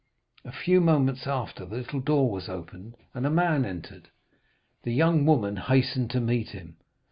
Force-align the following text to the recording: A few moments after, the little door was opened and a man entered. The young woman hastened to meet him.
A 0.43 0.51
few 0.51 0.81
moments 0.81 1.27
after, 1.27 1.63
the 1.63 1.75
little 1.77 1.99
door 1.99 2.31
was 2.31 2.49
opened 2.49 2.97
and 3.13 3.23
a 3.23 3.29
man 3.29 3.65
entered. 3.65 4.09
The 4.81 4.95
young 4.95 5.27
woman 5.27 5.57
hastened 5.57 6.09
to 6.09 6.19
meet 6.19 6.49
him. 6.49 6.77